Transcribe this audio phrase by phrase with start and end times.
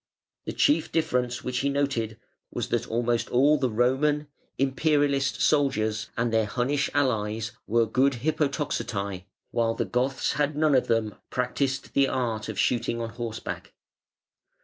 [0.45, 2.17] The chief difference which he noted
[2.49, 4.25] was that almost all the Roman
[4.57, 10.73] (Imperialist) soldiers and their Hunnish allies were good Hippo toxotai, while the Goths had none
[10.73, 13.75] of them practised the art of shooting on horseback.